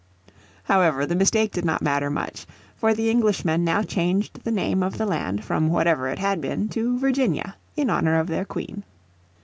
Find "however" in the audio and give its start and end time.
0.63-1.05